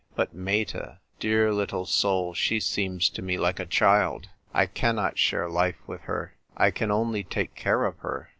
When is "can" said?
6.71-6.89